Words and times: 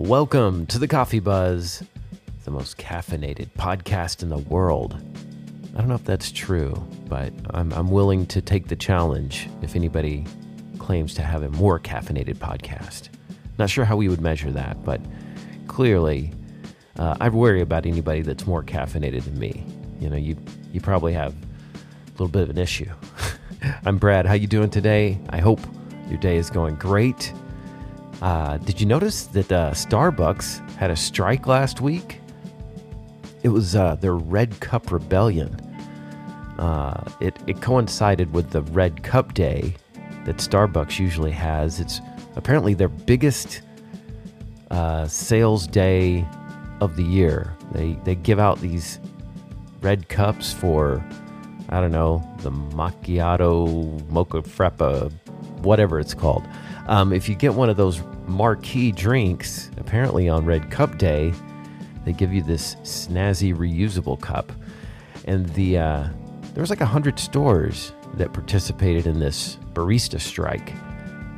Welcome 0.00 0.66
to 0.66 0.78
the 0.78 0.86
Coffee 0.86 1.18
Buzz, 1.18 1.82
the 2.44 2.52
most 2.52 2.78
caffeinated 2.78 3.50
podcast 3.58 4.22
in 4.22 4.28
the 4.28 4.38
world. 4.38 4.96
I 5.74 5.78
don't 5.78 5.88
know 5.88 5.96
if 5.96 6.04
that's 6.04 6.30
true, 6.30 6.72
but 7.08 7.32
I'm, 7.50 7.72
I'm 7.72 7.90
willing 7.90 8.24
to 8.26 8.40
take 8.40 8.68
the 8.68 8.76
challenge 8.76 9.48
if 9.60 9.74
anybody 9.74 10.24
claims 10.78 11.14
to 11.14 11.22
have 11.22 11.42
a 11.42 11.50
more 11.50 11.80
caffeinated 11.80 12.36
podcast. 12.36 13.08
Not 13.58 13.70
sure 13.70 13.84
how 13.84 13.96
we 13.96 14.08
would 14.08 14.20
measure 14.20 14.52
that, 14.52 14.84
but 14.84 15.00
clearly, 15.66 16.32
uh, 16.96 17.16
I 17.20 17.28
worry 17.28 17.60
about 17.60 17.84
anybody 17.84 18.22
that's 18.22 18.46
more 18.46 18.62
caffeinated 18.62 19.24
than 19.24 19.36
me. 19.36 19.66
You 19.98 20.10
know, 20.10 20.16
you 20.16 20.36
you 20.72 20.80
probably 20.80 21.12
have 21.14 21.34
a 21.34 22.10
little 22.12 22.28
bit 22.28 22.42
of 22.42 22.50
an 22.50 22.58
issue. 22.58 22.88
I'm 23.84 23.98
Brad. 23.98 24.26
How 24.26 24.34
you 24.34 24.46
doing 24.46 24.70
today? 24.70 25.18
I 25.30 25.40
hope 25.40 25.60
your 26.08 26.18
day 26.18 26.36
is 26.36 26.50
going 26.50 26.76
great. 26.76 27.32
Uh, 28.20 28.58
did 28.58 28.80
you 28.80 28.86
notice 28.86 29.26
that 29.26 29.52
uh, 29.52 29.70
Starbucks 29.70 30.76
had 30.76 30.90
a 30.90 30.96
strike 30.96 31.46
last 31.46 31.80
week? 31.80 32.20
It 33.42 33.50
was 33.50 33.76
uh, 33.76 33.94
their 33.96 34.16
Red 34.16 34.58
Cup 34.60 34.90
Rebellion. 34.90 35.54
Uh, 36.58 37.04
it, 37.20 37.36
it 37.46 37.60
coincided 37.62 38.32
with 38.32 38.50
the 38.50 38.62
Red 38.62 39.04
Cup 39.04 39.34
Day 39.34 39.74
that 40.24 40.38
Starbucks 40.38 40.98
usually 40.98 41.30
has. 41.30 41.78
It's 41.78 42.00
apparently 42.34 42.74
their 42.74 42.88
biggest 42.88 43.62
uh, 44.72 45.06
sales 45.06 45.68
day 45.68 46.26
of 46.80 46.96
the 46.96 47.04
year. 47.04 47.56
They, 47.72 47.92
they 48.04 48.16
give 48.16 48.40
out 48.40 48.60
these 48.60 48.98
red 49.80 50.08
cups 50.08 50.52
for, 50.52 51.04
I 51.68 51.80
don't 51.80 51.92
know, 51.92 52.28
the 52.38 52.50
macchiato, 52.50 54.08
mocha 54.10 54.42
frappa, 54.42 55.12
whatever 55.60 56.00
it's 56.00 56.14
called. 56.14 56.44
Um, 56.86 57.12
if 57.12 57.28
you 57.28 57.34
get 57.34 57.54
one 57.54 57.68
of 57.68 57.76
those 57.76 58.02
marquee 58.26 58.92
drinks, 58.92 59.70
apparently 59.76 60.28
on 60.28 60.44
Red 60.44 60.70
Cup 60.70 60.98
Day, 60.98 61.32
they 62.04 62.12
give 62.12 62.32
you 62.32 62.42
this 62.42 62.76
snazzy 62.76 63.54
reusable 63.54 64.20
cup. 64.20 64.52
And 65.26 65.46
the 65.50 65.78
uh, 65.78 66.08
there 66.54 66.62
was 66.62 66.70
like 66.70 66.80
a 66.80 66.86
hundred 66.86 67.18
stores 67.18 67.92
that 68.14 68.32
participated 68.32 69.06
in 69.06 69.18
this 69.18 69.58
barista 69.74 70.20
strike. 70.20 70.72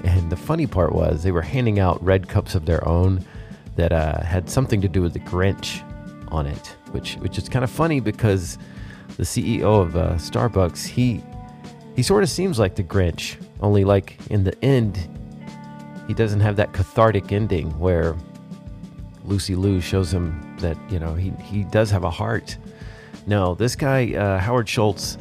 And 0.04 0.30
the 0.30 0.36
funny 0.36 0.66
part 0.66 0.94
was 0.94 1.22
they 1.22 1.32
were 1.32 1.42
handing 1.42 1.78
out 1.78 2.02
red 2.02 2.28
cups 2.28 2.54
of 2.54 2.64
their 2.64 2.86
own 2.88 3.24
that 3.76 3.92
uh, 3.92 4.22
had 4.22 4.48
something 4.48 4.80
to 4.80 4.88
do 4.88 5.02
with 5.02 5.12
the 5.12 5.20
Grinch 5.20 5.82
on 6.28 6.46
it, 6.46 6.76
which 6.92 7.16
which 7.16 7.36
is 7.38 7.48
kind 7.48 7.64
of 7.64 7.70
funny 7.70 8.00
because 8.00 8.58
the 9.16 9.24
CEO 9.24 9.82
of 9.82 9.96
uh, 9.96 10.14
Starbucks 10.14 10.86
he 10.86 11.22
he 11.96 12.02
sort 12.02 12.22
of 12.22 12.30
seems 12.30 12.58
like 12.58 12.76
the 12.76 12.84
Grinch, 12.84 13.36
only 13.62 13.84
like 13.84 14.18
in 14.30 14.44
the 14.44 14.64
end 14.64 15.08
he 16.06 16.14
doesn't 16.14 16.40
have 16.40 16.56
that 16.56 16.72
cathartic 16.72 17.30
ending 17.30 17.70
where 17.78 18.16
Lucy 19.24 19.54
Liu 19.54 19.80
shows 19.80 20.12
him 20.12 20.56
that 20.58 20.76
you 20.90 20.98
know 20.98 21.14
he 21.14 21.30
he 21.42 21.64
does 21.64 21.90
have 21.90 22.04
a 22.04 22.10
heart. 22.10 22.58
No, 23.26 23.54
this 23.54 23.76
guy 23.76 24.14
uh, 24.14 24.38
Howard 24.38 24.68
Schultz, 24.68 25.18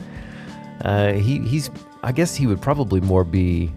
uh, 0.81 1.13
he 1.13 1.39
he's 1.39 1.69
I 2.01 2.11
guess 2.11 2.35
he 2.35 2.47
would 2.47 2.61
probably 2.61 3.01
more 3.01 3.23
be 3.23 3.71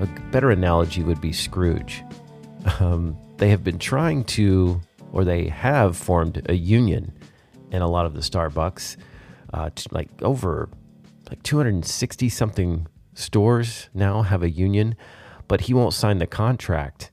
a 0.00 0.06
better 0.30 0.50
analogy 0.50 1.02
would 1.02 1.20
be 1.20 1.32
Scrooge. 1.32 2.02
Um, 2.80 3.16
they 3.38 3.48
have 3.50 3.64
been 3.64 3.78
trying 3.78 4.24
to, 4.24 4.80
or 5.12 5.24
they 5.24 5.48
have 5.48 5.96
formed 5.96 6.46
a 6.48 6.54
union 6.54 7.12
in 7.70 7.82
a 7.82 7.88
lot 7.88 8.06
of 8.06 8.14
the 8.14 8.20
Starbucks, 8.20 8.96
uh, 9.52 9.70
like 9.90 10.08
over 10.22 10.68
like 11.28 11.42
260 11.42 12.28
something 12.28 12.86
stores 13.14 13.88
now 13.94 14.22
have 14.22 14.42
a 14.42 14.50
union 14.50 14.96
but 15.48 15.62
he 15.62 15.74
won't 15.74 15.94
sign 15.94 16.18
the 16.18 16.26
contract. 16.26 17.10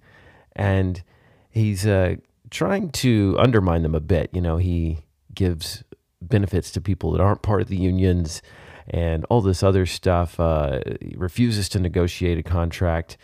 And 0.56 1.04
he's 1.50 1.86
uh, 1.86 2.16
trying 2.50 2.92
to 2.92 3.36
undermine 3.40 3.84
them 3.84 3.96
a 3.96 4.00
bit. 4.00 4.30
You 4.34 4.42
know, 4.42 4.58
he 4.58 5.00
gives 5.34 5.84
benefits 6.22 6.72
to 6.72 6.82
people 6.82 7.12
that 7.12 7.22
aren't 7.22 7.42
part 7.42 7.62
of 7.62 7.68
the 7.68 7.78
unions 7.78 8.42
and 8.88 9.26
all 9.26 9.42
this 9.42 9.64
other 9.64 9.86
stuff. 9.86 10.40
Uh, 10.40 10.82
refuses 11.16 11.70
to 11.70 11.80
negotiate 11.80 12.38
a 12.38 12.44
contract. 12.44 13.18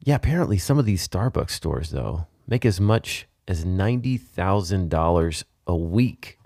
Yeah, 0.00 0.16
apparently 0.16 0.58
some 0.58 0.78
of 0.78 0.84
these 0.84 1.06
Starbucks 1.06 1.50
stores, 1.50 1.90
though, 1.90 2.26
make 2.46 2.66
as 2.66 2.80
much 2.80 3.26
as 3.48 3.64
$90,000 3.64 5.44
a 5.66 5.76
week. 5.76 6.38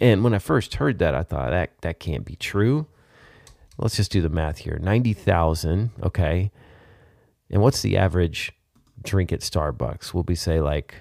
And 0.00 0.22
when 0.22 0.32
I 0.32 0.38
first 0.38 0.76
heard 0.76 0.98
that, 0.98 1.14
I 1.14 1.22
thought 1.22 1.50
that 1.50 1.72
that 1.80 1.98
can't 1.98 2.24
be 2.24 2.36
true. 2.36 2.86
Let's 3.78 3.96
just 3.96 4.10
do 4.10 4.20
the 4.20 4.28
math 4.28 4.58
here. 4.58 4.78
90,000, 4.82 5.90
okay. 6.02 6.50
And 7.50 7.62
what's 7.62 7.80
the 7.80 7.96
average 7.96 8.52
drink 9.02 9.32
at 9.32 9.40
Starbucks? 9.40 10.12
Will 10.12 10.24
we 10.24 10.34
say 10.34 10.60
like 10.60 10.94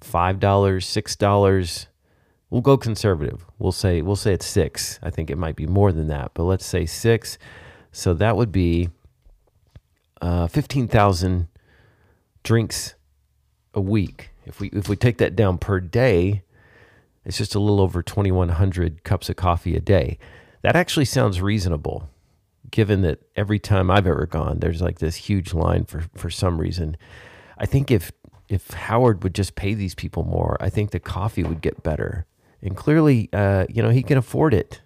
five 0.00 0.38
dollars, 0.38 0.86
six 0.86 1.16
dollars? 1.16 1.88
We'll 2.50 2.60
go 2.60 2.76
conservative. 2.76 3.44
We'll 3.58 3.72
say 3.72 4.02
we'll 4.02 4.16
say 4.16 4.34
it's 4.34 4.46
six. 4.46 5.00
I 5.02 5.10
think 5.10 5.30
it 5.30 5.38
might 5.38 5.56
be 5.56 5.66
more 5.66 5.90
than 5.92 6.08
that, 6.08 6.32
but 6.34 6.44
let's 6.44 6.66
say 6.66 6.86
six. 6.86 7.38
So 7.90 8.14
that 8.14 8.36
would 8.36 8.52
be 8.52 8.90
uh, 10.20 10.46
fifteen 10.46 10.86
thousand 10.86 11.48
drinks 12.42 12.94
a 13.72 13.80
week. 13.80 14.30
If 14.46 14.60
we 14.60 14.68
if 14.68 14.88
we 14.88 14.96
take 14.96 15.18
that 15.18 15.34
down 15.34 15.58
per 15.58 15.80
day, 15.80 16.42
it's 17.24 17.38
just 17.38 17.54
a 17.54 17.58
little 17.58 17.80
over 17.80 18.02
twenty 18.02 18.30
one 18.30 18.50
hundred 18.50 19.02
cups 19.02 19.28
of 19.28 19.36
coffee 19.36 19.74
a 19.74 19.80
day. 19.80 20.18
That 20.64 20.76
actually 20.76 21.04
sounds 21.04 21.42
reasonable 21.42 22.08
given 22.70 23.02
that 23.02 23.18
every 23.36 23.58
time 23.58 23.90
I've 23.90 24.06
ever 24.06 24.24
gone, 24.24 24.60
there's 24.60 24.80
like 24.80 24.98
this 24.98 25.14
huge 25.14 25.52
line 25.52 25.84
for 25.84 26.04
for 26.16 26.30
some 26.30 26.58
reason. 26.58 26.96
I 27.58 27.66
think 27.66 27.90
if 27.90 28.10
if 28.48 28.70
Howard 28.70 29.22
would 29.22 29.34
just 29.34 29.56
pay 29.56 29.74
these 29.74 29.94
people 29.94 30.24
more, 30.24 30.56
I 30.60 30.70
think 30.70 30.90
the 30.90 31.00
coffee 31.00 31.42
would 31.42 31.60
get 31.60 31.82
better. 31.82 32.24
And 32.62 32.74
clearly, 32.74 33.28
uh, 33.34 33.66
you 33.68 33.82
know, 33.82 33.90
he 33.90 34.02
can 34.02 34.16
afford 34.16 34.54
it. 34.54 34.80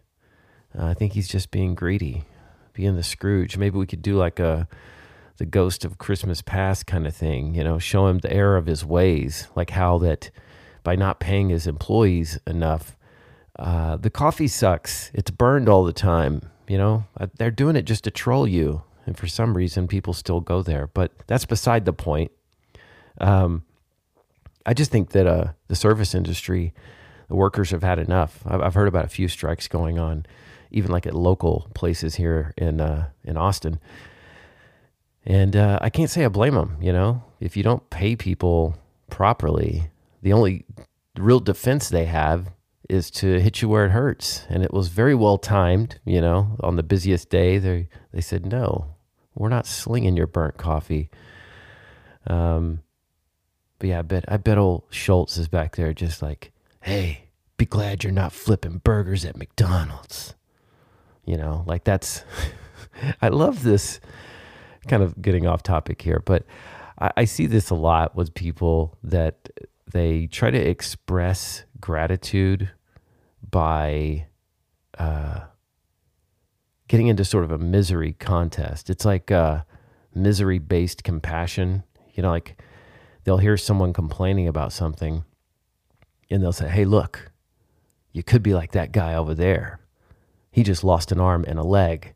Uh, 0.76 0.86
I 0.86 0.94
think 0.94 1.12
he's 1.12 1.28
just 1.28 1.52
being 1.52 1.76
greedy, 1.76 2.24
being 2.72 2.96
the 2.96 3.04
Scrooge. 3.04 3.56
Maybe 3.56 3.78
we 3.78 3.86
could 3.86 4.02
do 4.02 4.16
like 4.16 4.40
a 4.40 4.66
the 5.36 5.46
ghost 5.46 5.84
of 5.84 5.96
Christmas 5.96 6.42
past 6.42 6.88
kind 6.88 7.06
of 7.06 7.14
thing. 7.14 7.54
You 7.54 7.62
know, 7.62 7.78
show 7.78 8.08
him 8.08 8.18
the 8.18 8.32
error 8.32 8.56
of 8.56 8.66
his 8.66 8.84
ways, 8.84 9.46
like 9.54 9.70
how 9.70 9.98
that 9.98 10.32
by 10.82 10.96
not 10.96 11.20
paying 11.20 11.50
his 11.50 11.68
employees 11.68 12.40
enough, 12.48 12.96
uh, 13.58 13.96
the 13.96 14.10
coffee 14.10 14.48
sucks. 14.48 15.10
It's 15.14 15.30
burned 15.30 15.68
all 15.68 15.84
the 15.84 15.92
time. 15.92 16.50
You 16.68 16.78
know, 16.78 17.04
uh, 17.18 17.26
they're 17.38 17.50
doing 17.50 17.76
it 17.76 17.82
just 17.82 18.04
to 18.04 18.10
troll 18.10 18.46
you. 18.46 18.82
And 19.06 19.16
for 19.16 19.26
some 19.26 19.56
reason, 19.56 19.88
people 19.88 20.12
still 20.12 20.40
go 20.40 20.62
there. 20.62 20.86
But 20.86 21.12
that's 21.26 21.46
beside 21.46 21.84
the 21.84 21.92
point. 21.92 22.30
Um, 23.20 23.64
I 24.66 24.74
just 24.74 24.90
think 24.90 25.10
that 25.10 25.26
uh, 25.26 25.52
the 25.68 25.74
service 25.74 26.14
industry, 26.14 26.74
the 27.28 27.34
workers 27.34 27.70
have 27.70 27.82
had 27.82 27.98
enough. 27.98 28.42
I've, 28.46 28.60
I've, 28.60 28.74
heard 28.74 28.86
about 28.86 29.06
a 29.06 29.08
few 29.08 29.26
strikes 29.28 29.66
going 29.66 29.98
on, 29.98 30.26
even 30.70 30.90
like 30.90 31.06
at 31.06 31.14
local 31.14 31.70
places 31.74 32.16
here 32.16 32.52
in 32.58 32.80
uh, 32.80 33.08
in 33.24 33.36
Austin. 33.38 33.80
And 35.24 35.56
uh, 35.56 35.78
I 35.80 35.90
can't 35.90 36.10
say 36.10 36.24
I 36.24 36.28
blame 36.28 36.54
them. 36.54 36.76
You 36.80 36.92
know, 36.92 37.24
if 37.40 37.56
you 37.56 37.62
don't 37.62 37.88
pay 37.90 38.14
people 38.14 38.76
properly, 39.10 39.90
the 40.22 40.34
only 40.34 40.66
real 41.16 41.40
defense 41.40 41.88
they 41.88 42.04
have 42.04 42.50
is 42.88 43.10
to 43.10 43.40
hit 43.40 43.60
you 43.60 43.68
where 43.68 43.84
it 43.84 43.90
hurts. 43.90 44.46
And 44.48 44.62
it 44.62 44.72
was 44.72 44.88
very 44.88 45.14
well 45.14 45.38
timed, 45.38 46.00
you 46.04 46.20
know, 46.20 46.56
on 46.60 46.76
the 46.76 46.82
busiest 46.82 47.28
day, 47.28 47.58
they, 47.58 47.88
they 48.12 48.20
said, 48.20 48.46
no, 48.46 48.94
we're 49.34 49.48
not 49.48 49.66
slinging 49.66 50.16
your 50.16 50.26
burnt 50.26 50.56
coffee. 50.56 51.10
Um, 52.26 52.80
but 53.78 53.88
yeah, 53.90 53.98
I 54.00 54.02
bet, 54.02 54.24
I 54.28 54.36
bet 54.38 54.58
old 54.58 54.84
Schultz 54.90 55.36
is 55.36 55.48
back 55.48 55.76
there 55.76 55.92
just 55.92 56.22
like, 56.22 56.52
hey, 56.82 57.28
be 57.56 57.66
glad 57.66 58.04
you're 58.04 58.12
not 58.12 58.32
flipping 58.32 58.78
burgers 58.78 59.24
at 59.24 59.36
McDonald's. 59.36 60.34
You 61.24 61.36
know, 61.36 61.64
like 61.66 61.84
that's, 61.84 62.24
I 63.22 63.28
love 63.28 63.62
this 63.62 64.00
kind 64.88 65.02
of 65.02 65.20
getting 65.20 65.46
off 65.46 65.62
topic 65.62 66.00
here, 66.00 66.22
but 66.24 66.46
I, 66.98 67.10
I 67.18 67.24
see 67.26 67.46
this 67.46 67.68
a 67.68 67.74
lot 67.74 68.16
with 68.16 68.32
people 68.32 68.96
that 69.02 69.50
they 69.92 70.26
try 70.26 70.50
to 70.50 70.58
express 70.58 71.64
gratitude 71.80 72.70
by 73.48 74.26
uh, 74.98 75.40
getting 76.88 77.06
into 77.08 77.24
sort 77.24 77.44
of 77.44 77.50
a 77.50 77.58
misery 77.58 78.14
contest. 78.14 78.90
It's 78.90 79.04
like 79.04 79.30
uh, 79.30 79.62
misery 80.14 80.58
based 80.58 81.04
compassion. 81.04 81.84
You 82.14 82.22
know, 82.22 82.30
like 82.30 82.60
they'll 83.24 83.38
hear 83.38 83.56
someone 83.56 83.92
complaining 83.92 84.48
about 84.48 84.72
something 84.72 85.24
and 86.30 86.42
they'll 86.42 86.52
say, 86.52 86.68
Hey, 86.68 86.84
look, 86.84 87.30
you 88.12 88.22
could 88.22 88.42
be 88.42 88.54
like 88.54 88.72
that 88.72 88.92
guy 88.92 89.14
over 89.14 89.34
there. 89.34 89.80
He 90.50 90.62
just 90.62 90.82
lost 90.82 91.12
an 91.12 91.20
arm 91.20 91.44
and 91.46 91.58
a 91.58 91.62
leg 91.62 92.14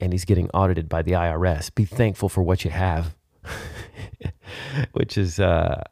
and 0.00 0.12
he's 0.12 0.24
getting 0.24 0.48
audited 0.50 0.88
by 0.88 1.02
the 1.02 1.12
IRS. 1.12 1.72
Be 1.74 1.84
thankful 1.84 2.28
for 2.28 2.42
what 2.42 2.64
you 2.64 2.70
have. 2.70 3.14
Which 4.92 5.16
is, 5.18 5.38
uh, 5.38 5.82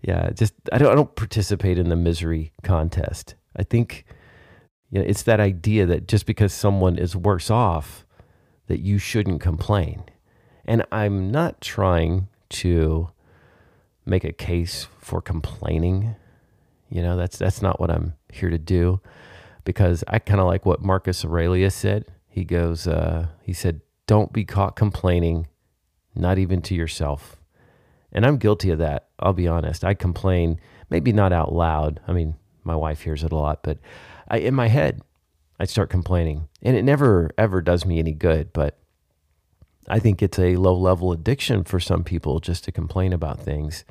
yeah, 0.00 0.30
just 0.30 0.54
I 0.72 0.78
don't, 0.78 0.90
I 0.90 0.94
don't 0.94 1.14
participate 1.14 1.78
in 1.78 1.88
the 1.88 1.96
misery 1.96 2.52
contest. 2.62 3.34
I 3.56 3.62
think 3.62 4.04
you 4.90 5.00
know, 5.00 5.06
it's 5.06 5.22
that 5.22 5.40
idea 5.40 5.86
that 5.86 6.06
just 6.06 6.26
because 6.26 6.52
someone 6.52 6.98
is 6.98 7.16
worse 7.16 7.50
off, 7.50 8.04
that 8.66 8.80
you 8.80 8.98
shouldn't 8.98 9.40
complain. 9.40 10.04
And 10.64 10.84
I'm 10.92 11.30
not 11.30 11.60
trying 11.60 12.28
to 12.50 13.10
make 14.04 14.24
a 14.24 14.32
case 14.32 14.86
for 14.98 15.20
complaining. 15.20 16.14
You 16.90 17.02
know, 17.02 17.16
that's 17.16 17.38
that's 17.38 17.62
not 17.62 17.80
what 17.80 17.90
I'm 17.90 18.14
here 18.30 18.50
to 18.50 18.58
do 18.58 19.00
because 19.64 20.04
I 20.08 20.18
kind 20.18 20.40
of 20.40 20.46
like 20.46 20.66
what 20.66 20.82
Marcus 20.82 21.24
Aurelius 21.24 21.74
said. 21.74 22.04
He 22.28 22.44
goes, 22.44 22.86
uh, 22.86 23.28
he 23.42 23.52
said, 23.52 23.80
"Don't 24.06 24.32
be 24.32 24.44
caught 24.44 24.76
complaining, 24.76 25.48
not 26.14 26.38
even 26.38 26.62
to 26.62 26.74
yourself." 26.74 27.36
And 28.12 28.26
I'm 28.26 28.36
guilty 28.36 28.70
of 28.70 28.78
that. 28.78 29.08
I'll 29.18 29.32
be 29.32 29.48
honest. 29.48 29.84
I 29.84 29.94
complain, 29.94 30.60
maybe 30.90 31.12
not 31.12 31.32
out 31.32 31.52
loud. 31.52 32.00
I 32.06 32.12
mean, 32.12 32.34
my 32.64 32.76
wife 32.76 33.02
hears 33.02 33.24
it 33.24 33.32
a 33.32 33.36
lot, 33.36 33.62
but 33.62 33.78
I, 34.28 34.38
in 34.38 34.54
my 34.54 34.68
head, 34.68 35.02
I 35.58 35.64
start 35.64 35.90
complaining, 35.90 36.48
and 36.62 36.76
it 36.76 36.82
never 36.82 37.30
ever 37.38 37.62
does 37.62 37.84
me 37.86 37.98
any 37.98 38.12
good. 38.12 38.52
But 38.52 38.78
I 39.88 39.98
think 39.98 40.22
it's 40.22 40.38
a 40.38 40.56
low 40.56 40.74
level 40.74 41.12
addiction 41.12 41.64
for 41.64 41.80
some 41.80 42.04
people 42.04 42.40
just 42.40 42.64
to 42.64 42.72
complain 42.72 43.12
about 43.12 43.40
things. 43.40 43.84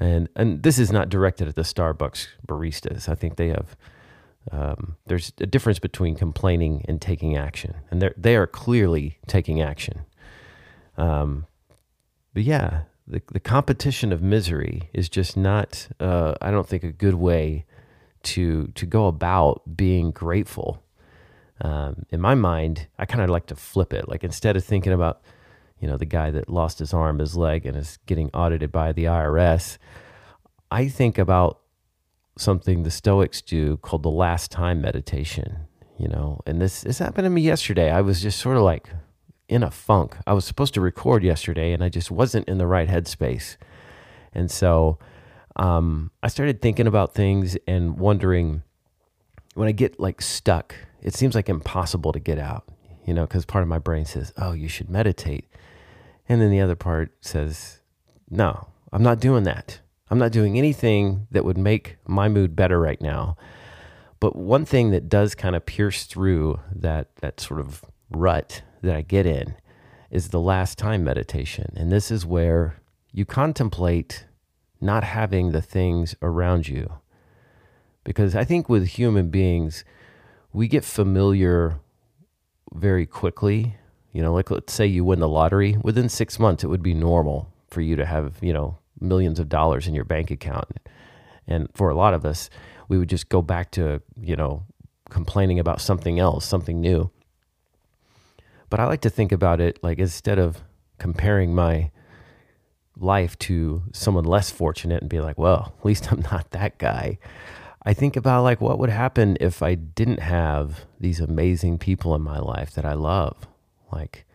And 0.00 0.28
and 0.36 0.62
this 0.62 0.78
is 0.78 0.92
not 0.92 1.08
directed 1.08 1.48
at 1.48 1.56
the 1.56 1.62
Starbucks 1.62 2.28
baristas. 2.46 3.08
I 3.08 3.14
think 3.14 3.36
they 3.36 3.48
have 3.48 3.76
um, 4.52 4.96
there's 5.06 5.32
a 5.40 5.46
difference 5.46 5.78
between 5.78 6.14
complaining 6.14 6.84
and 6.88 7.00
taking 7.00 7.36
action, 7.36 7.74
and 7.90 8.00
they 8.00 8.10
they 8.16 8.36
are 8.36 8.46
clearly 8.46 9.18
taking 9.26 9.60
action. 9.60 10.04
Um, 10.96 11.46
but 12.32 12.44
yeah, 12.44 12.82
the 13.06 13.20
the 13.32 13.40
competition 13.40 14.12
of 14.12 14.22
misery 14.22 14.88
is 14.92 15.08
just 15.08 15.36
not. 15.36 15.88
Uh, 15.98 16.34
I 16.40 16.50
don't 16.50 16.68
think 16.68 16.84
a 16.84 16.92
good 16.92 17.14
way 17.14 17.66
to 18.34 18.70
to 18.74 18.86
go 18.86 19.06
about 19.06 19.76
being 19.76 20.10
grateful. 20.10 20.82
Um, 21.60 22.06
in 22.10 22.20
my 22.20 22.34
mind, 22.34 22.86
I 22.98 23.06
kind 23.06 23.22
of 23.22 23.30
like 23.30 23.46
to 23.46 23.56
flip 23.56 23.92
it. 23.92 24.08
Like 24.08 24.22
instead 24.22 24.56
of 24.56 24.64
thinking 24.64 24.92
about, 24.92 25.22
you 25.80 25.88
know, 25.88 25.96
the 25.96 26.04
guy 26.04 26.30
that 26.30 26.48
lost 26.48 26.78
his 26.78 26.94
arm, 26.94 27.18
his 27.18 27.36
leg, 27.36 27.66
and 27.66 27.76
is 27.76 27.98
getting 28.06 28.30
audited 28.32 28.70
by 28.70 28.92
the 28.92 29.04
IRS, 29.04 29.78
I 30.70 30.88
think 30.88 31.18
about 31.18 31.60
something 32.36 32.84
the 32.84 32.90
Stoics 32.90 33.42
do 33.42 33.76
called 33.78 34.04
the 34.04 34.10
last 34.10 34.52
time 34.52 34.80
meditation. 34.80 35.66
You 35.98 36.08
know, 36.08 36.40
and 36.46 36.60
this 36.60 36.82
this 36.82 36.98
happened 36.98 37.24
to 37.24 37.30
me 37.30 37.42
yesterday. 37.42 37.90
I 37.90 38.02
was 38.02 38.22
just 38.22 38.38
sort 38.38 38.56
of 38.56 38.62
like 38.62 38.88
in 39.48 39.62
a 39.62 39.70
funk. 39.70 40.16
I 40.26 40.34
was 40.34 40.44
supposed 40.44 40.74
to 40.74 40.80
record 40.80 41.24
yesterday, 41.24 41.72
and 41.72 41.82
I 41.82 41.88
just 41.88 42.10
wasn't 42.10 42.48
in 42.48 42.58
the 42.58 42.66
right 42.66 42.88
headspace. 42.88 43.56
And 44.32 44.50
so 44.50 44.98
um, 45.58 46.10
I 46.22 46.28
started 46.28 46.62
thinking 46.62 46.86
about 46.86 47.14
things 47.14 47.56
and 47.66 47.98
wondering 47.98 48.62
when 49.54 49.68
I 49.68 49.72
get 49.72 49.98
like 49.98 50.22
stuck, 50.22 50.74
it 51.02 51.14
seems 51.14 51.34
like 51.34 51.48
impossible 51.48 52.12
to 52.12 52.20
get 52.20 52.38
out, 52.38 52.64
you 53.04 53.12
know, 53.12 53.26
because 53.26 53.44
part 53.44 53.62
of 53.62 53.68
my 53.68 53.78
brain 53.78 54.04
says, 54.04 54.32
oh, 54.36 54.52
you 54.52 54.68
should 54.68 54.88
meditate. 54.88 55.48
And 56.28 56.40
then 56.40 56.50
the 56.50 56.60
other 56.60 56.76
part 56.76 57.12
says, 57.20 57.80
no, 58.30 58.68
I'm 58.92 59.02
not 59.02 59.18
doing 59.20 59.44
that. 59.44 59.80
I'm 60.10 60.18
not 60.18 60.32
doing 60.32 60.56
anything 60.56 61.26
that 61.30 61.44
would 61.44 61.58
make 61.58 61.96
my 62.06 62.28
mood 62.28 62.54
better 62.54 62.80
right 62.80 63.00
now. 63.00 63.36
But 64.20 64.36
one 64.36 64.64
thing 64.64 64.90
that 64.90 65.08
does 65.08 65.34
kind 65.34 65.54
of 65.54 65.66
pierce 65.66 66.04
through 66.04 66.60
that 66.74 67.16
that 67.16 67.40
sort 67.40 67.60
of 67.60 67.84
rut 68.10 68.62
that 68.82 68.94
I 68.96 69.02
get 69.02 69.26
in 69.26 69.54
is 70.10 70.28
the 70.28 70.40
last 70.40 70.78
time 70.78 71.04
meditation. 71.04 71.72
And 71.76 71.92
this 71.92 72.10
is 72.10 72.24
where 72.24 72.76
you 73.12 73.24
contemplate 73.24 74.24
not 74.80 75.04
having 75.04 75.52
the 75.52 75.62
things 75.62 76.14
around 76.22 76.68
you. 76.68 76.92
Because 78.04 78.34
I 78.34 78.44
think 78.44 78.68
with 78.68 78.86
human 78.86 79.28
beings, 79.28 79.84
we 80.52 80.68
get 80.68 80.84
familiar 80.84 81.80
very 82.72 83.06
quickly. 83.06 83.76
You 84.12 84.22
know, 84.22 84.32
like 84.32 84.50
let's 84.50 84.72
say 84.72 84.86
you 84.86 85.04
win 85.04 85.20
the 85.20 85.28
lottery, 85.28 85.76
within 85.82 86.08
six 86.08 86.38
months, 86.38 86.64
it 86.64 86.68
would 86.68 86.82
be 86.82 86.94
normal 86.94 87.52
for 87.68 87.80
you 87.80 87.96
to 87.96 88.06
have, 88.06 88.36
you 88.40 88.52
know, 88.52 88.78
millions 89.00 89.38
of 89.38 89.48
dollars 89.48 89.86
in 89.86 89.94
your 89.94 90.04
bank 90.04 90.30
account. 90.30 90.68
And 91.46 91.68
for 91.74 91.90
a 91.90 91.94
lot 91.94 92.14
of 92.14 92.24
us, 92.24 92.50
we 92.88 92.98
would 92.98 93.08
just 93.08 93.28
go 93.28 93.42
back 93.42 93.70
to, 93.72 94.02
you 94.20 94.36
know, 94.36 94.64
complaining 95.10 95.58
about 95.58 95.80
something 95.80 96.18
else, 96.18 96.44
something 96.46 96.80
new. 96.80 97.10
But 98.70 98.80
I 98.80 98.86
like 98.86 99.00
to 99.02 99.10
think 99.10 99.32
about 99.32 99.60
it 99.60 99.78
like 99.82 99.98
instead 99.98 100.38
of 100.38 100.62
comparing 100.98 101.54
my 101.54 101.90
life 102.98 103.38
to 103.38 103.82
someone 103.92 104.24
less 104.24 104.50
fortunate 104.50 105.00
and 105.00 105.10
be 105.10 105.20
like, 105.20 105.38
well, 105.38 105.74
at 105.78 105.84
least 105.84 106.12
I'm 106.12 106.20
not 106.32 106.50
that 106.50 106.78
guy. 106.78 107.18
I 107.84 107.94
think 107.94 108.16
about 108.16 108.42
like 108.42 108.60
what 108.60 108.78
would 108.78 108.90
happen 108.90 109.36
if 109.40 109.62
I 109.62 109.74
didn't 109.74 110.20
have 110.20 110.84
these 111.00 111.20
amazing 111.20 111.78
people 111.78 112.14
in 112.14 112.22
my 112.22 112.38
life 112.38 112.72
that 112.72 112.84
I 112.84 112.94
love. 112.94 113.46
Like 113.92 114.26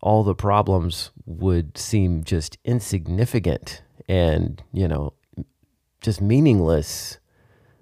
all 0.00 0.22
the 0.22 0.34
problems 0.34 1.10
would 1.24 1.78
seem 1.78 2.24
just 2.24 2.58
insignificant 2.64 3.82
and, 4.08 4.62
you 4.72 4.86
know, 4.86 5.14
just 6.00 6.20
meaningless 6.20 7.18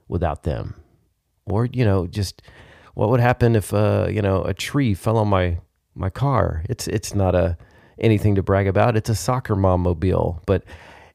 without 0.08 0.44
them. 0.44 0.74
Or, 1.46 1.66
you 1.66 1.84
know, 1.84 2.06
just 2.06 2.42
what 2.94 3.08
would 3.08 3.20
happen 3.20 3.56
if 3.56 3.74
uh, 3.74 4.06
you 4.10 4.22
know, 4.22 4.42
a 4.44 4.54
tree 4.54 4.94
fell 4.94 5.16
on 5.16 5.28
my 5.28 5.58
my 5.94 6.10
car? 6.10 6.62
It's 6.68 6.86
it's 6.86 7.14
not 7.14 7.34
a 7.34 7.56
anything 8.00 8.34
to 8.36 8.42
brag 8.42 8.66
about. 8.66 8.96
It's 8.96 9.10
a 9.10 9.14
soccer 9.14 9.56
mom 9.56 9.82
mobile, 9.82 10.42
but 10.46 10.64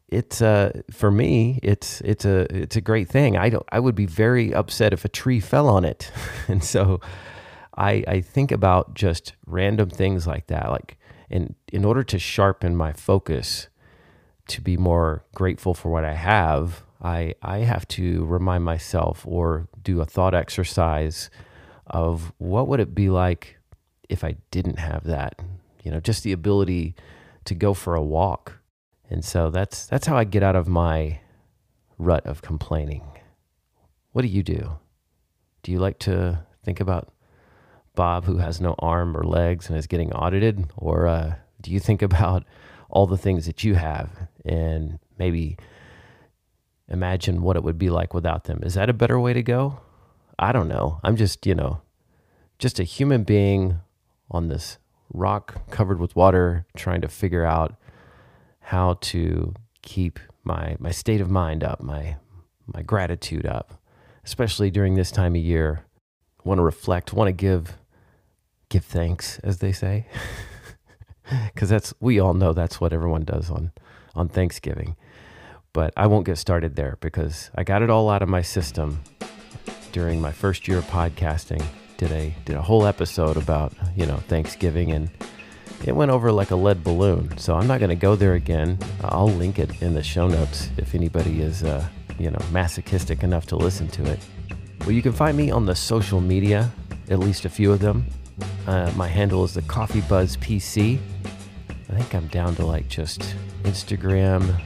it's 0.07 0.39
uh 0.41 0.71
for 0.91 1.09
me 1.09 1.59
it's 1.63 1.99
it's 2.01 2.25
a 2.25 2.47
it's 2.55 2.75
a 2.75 2.81
great 2.81 3.09
thing. 3.09 3.37
I 3.37 3.49
don't 3.49 3.65
I 3.71 3.79
would 3.79 3.95
be 3.95 4.05
very 4.05 4.53
upset 4.53 4.93
if 4.93 5.03
a 5.03 5.09
tree 5.09 5.39
fell 5.39 5.67
on 5.67 5.83
it. 5.83 6.11
and 6.47 6.63
so 6.63 7.01
I 7.75 8.03
I 8.07 8.21
think 8.21 8.51
about 8.51 8.93
just 8.93 9.33
random 9.45 9.89
things 9.89 10.27
like 10.27 10.47
that 10.47 10.69
like 10.69 10.97
in 11.29 11.55
in 11.71 11.83
order 11.85 12.03
to 12.03 12.19
sharpen 12.19 12.75
my 12.75 12.93
focus 12.93 13.67
to 14.47 14.61
be 14.61 14.77
more 14.77 15.23
grateful 15.33 15.73
for 15.73 15.89
what 15.89 16.05
I 16.05 16.13
have, 16.13 16.83
I 17.01 17.33
I 17.41 17.59
have 17.59 17.87
to 17.89 18.25
remind 18.25 18.63
myself 18.63 19.25
or 19.25 19.67
do 19.83 20.01
a 20.01 20.05
thought 20.05 20.35
exercise 20.35 21.29
of 21.87 22.31
what 22.37 22.67
would 22.67 22.79
it 22.79 22.93
be 22.95 23.09
like 23.09 23.57
if 24.07 24.23
I 24.23 24.35
didn't 24.51 24.77
have 24.79 25.03
that 25.05 25.39
you 25.85 25.91
know, 25.91 25.99
just 25.99 26.23
the 26.23 26.31
ability 26.31 26.95
to 27.45 27.53
go 27.53 27.73
for 27.73 27.95
a 27.95 28.01
walk. 28.03 28.59
And 29.09 29.23
so 29.23 29.51
that's 29.51 29.85
that's 29.85 30.07
how 30.07 30.17
I 30.17 30.23
get 30.23 30.41
out 30.43 30.55
of 30.55 30.67
my 30.67 31.19
rut 31.97 32.25
of 32.25 32.41
complaining. 32.41 33.03
What 34.11 34.23
do 34.23 34.27
you 34.27 34.41
do? 34.41 34.79
Do 35.61 35.71
you 35.71 35.77
like 35.77 35.99
to 35.99 36.43
think 36.63 36.79
about 36.79 37.13
Bob 37.93 38.25
who 38.25 38.37
has 38.37 38.59
no 38.59 38.75
arm 38.79 39.15
or 39.15 39.23
legs 39.23 39.69
and 39.69 39.77
is 39.77 39.87
getting 39.87 40.11
audited 40.11 40.65
or 40.75 41.07
uh, 41.07 41.35
do 41.61 41.71
you 41.71 41.79
think 41.79 42.01
about 42.01 42.43
all 42.89 43.05
the 43.05 43.17
things 43.17 43.45
that 43.45 43.63
you 43.63 43.75
have 43.75 44.27
and 44.43 44.99
maybe 45.19 45.57
imagine 46.87 47.41
what 47.41 47.55
it 47.55 47.63
would 47.63 47.77
be 47.77 47.91
like 47.91 48.13
without 48.13 48.45
them? 48.45 48.59
Is 48.63 48.73
that 48.73 48.89
a 48.89 48.93
better 48.93 49.19
way 49.19 49.33
to 49.33 49.43
go? 49.43 49.79
I 50.39 50.51
don't 50.51 50.67
know. 50.67 50.99
I'm 51.03 51.15
just, 51.15 51.45
you 51.45 51.53
know, 51.53 51.81
just 52.57 52.79
a 52.79 52.83
human 52.83 53.23
being 53.23 53.81
on 54.31 54.47
this 54.47 54.79
rock 55.13 55.69
covered 55.69 55.99
with 55.99 56.15
water, 56.15 56.65
trying 56.75 57.01
to 57.01 57.07
figure 57.07 57.45
out 57.45 57.75
how 58.59 58.97
to 58.99 59.53
keep 59.81 60.19
my 60.43 60.75
my 60.79 60.91
state 60.91 61.21
of 61.21 61.29
mind 61.29 61.63
up, 61.63 61.81
my 61.81 62.17
my 62.65 62.81
gratitude 62.81 63.45
up, 63.45 63.79
especially 64.23 64.71
during 64.71 64.95
this 64.95 65.11
time 65.11 65.35
of 65.35 65.41
year. 65.41 65.85
Want 66.43 66.59
to 66.59 66.63
reflect, 66.63 67.13
want 67.13 67.27
to 67.27 67.31
give 67.31 67.77
give 68.69 68.85
thanks, 68.85 69.39
as 69.39 69.59
they 69.59 69.71
say, 69.71 70.07
because 71.53 71.69
that's 71.69 71.93
we 71.99 72.19
all 72.19 72.33
know 72.33 72.53
that's 72.53 72.79
what 72.79 72.93
everyone 72.93 73.23
does 73.23 73.49
on 73.49 73.71
on 74.15 74.27
Thanksgiving. 74.27 74.95
But 75.73 75.93
I 75.97 76.07
won't 76.07 76.25
get 76.25 76.37
started 76.37 76.75
there 76.75 76.97
because 77.01 77.51
I 77.55 77.63
got 77.63 77.81
it 77.81 77.89
all 77.89 78.09
out 78.09 78.21
of 78.21 78.29
my 78.29 78.41
system 78.41 79.03
during 79.91 80.21
my 80.21 80.31
first 80.31 80.67
year 80.67 80.77
of 80.77 80.85
podcasting 80.85 81.65
did 81.97 82.11
a 82.11 82.33
did 82.45 82.55
a 82.55 82.61
whole 82.61 82.85
episode 82.85 83.37
about 83.37 83.73
you 83.95 84.05
know 84.05 84.17
Thanksgiving 84.27 84.91
and 84.91 85.09
it 85.85 85.95
went 85.95 86.11
over 86.11 86.31
like 86.31 86.51
a 86.51 86.55
lead 86.55 86.83
balloon. 86.83 87.37
So 87.37 87.55
I'm 87.55 87.67
not 87.67 87.79
going 87.79 87.89
to 87.89 87.95
go 87.95 88.15
there 88.15 88.33
again. 88.33 88.79
I'll 89.03 89.29
link 89.29 89.59
it 89.59 89.81
in 89.81 89.93
the 89.93 90.01
show 90.01 90.27
notes 90.27 90.69
if 90.77 90.95
anybody 90.95 91.41
is 91.41 91.63
uh, 91.63 91.87
you 92.17 92.31
know 92.31 92.39
masochistic 92.51 93.23
enough 93.23 93.45
to 93.47 93.55
listen 93.55 93.87
to 93.89 94.09
it. 94.09 94.19
Well, 94.81 94.91
you 94.91 95.01
can 95.01 95.13
find 95.13 95.35
me 95.37 95.51
on 95.51 95.65
the 95.65 95.75
social 95.75 96.21
media, 96.21 96.71
at 97.09 97.19
least 97.19 97.45
a 97.45 97.49
few 97.49 97.71
of 97.71 97.79
them. 97.79 98.05
Uh, 98.67 98.91
my 98.95 99.07
handle 99.07 99.43
is 99.43 99.53
the 99.53 99.61
Coffee 99.63 100.01
Buzz 100.01 100.37
PC. 100.37 100.99
I 101.89 101.93
think 101.93 102.13
I'm 102.13 102.27
down 102.27 102.55
to 102.55 102.65
like 102.65 102.87
just 102.87 103.35
Instagram 103.63 104.61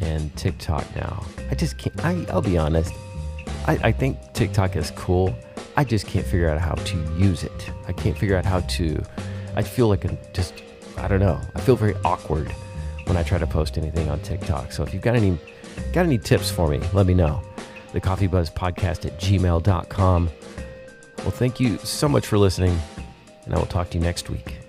and 0.00 0.34
TikTok 0.36 0.84
now. 0.96 1.24
I 1.50 1.54
just 1.54 1.78
can't. 1.78 2.04
I, 2.04 2.24
I'll 2.30 2.42
be 2.42 2.58
honest. 2.58 2.92
I, 3.66 3.78
I 3.84 3.92
think 3.92 4.18
TikTok 4.32 4.74
is 4.76 4.90
cool 4.92 5.34
I 5.76 5.84
just 5.84 6.06
can't 6.06 6.26
figure 6.26 6.48
out 6.48 6.58
how 6.58 6.74
to 6.74 6.96
use 7.16 7.44
it. 7.44 7.70
I 7.86 7.92
can't 7.92 8.16
figure 8.16 8.36
out 8.36 8.44
how 8.44 8.60
to. 8.60 9.02
I 9.56 9.62
feel 9.62 9.88
like 9.88 10.04
I'm 10.04 10.18
just, 10.32 10.62
I 10.96 11.08
don't 11.08 11.20
know. 11.20 11.40
I 11.54 11.60
feel 11.60 11.76
very 11.76 11.94
awkward 12.04 12.50
when 13.06 13.16
I 13.16 13.22
try 13.22 13.38
to 13.38 13.46
post 13.46 13.78
anything 13.78 14.08
on 14.08 14.20
TikTok. 14.20 14.72
So 14.72 14.82
if 14.82 14.92
you've 14.92 15.02
got 15.02 15.16
any, 15.16 15.38
got 15.92 16.06
any 16.06 16.18
tips 16.18 16.50
for 16.50 16.68
me, 16.68 16.80
let 16.92 17.06
me 17.06 17.14
know. 17.14 17.42
The 17.92 18.00
Coffee 18.00 18.26
Buzz 18.26 18.50
Podcast 18.50 19.04
at 19.04 19.18
gmail.com. 19.18 20.30
Well, 21.18 21.30
thank 21.30 21.60
you 21.60 21.78
so 21.78 22.08
much 22.08 22.26
for 22.26 22.38
listening, 22.38 22.78
and 23.44 23.54
I 23.54 23.58
will 23.58 23.66
talk 23.66 23.90
to 23.90 23.98
you 23.98 24.04
next 24.04 24.30
week. 24.30 24.61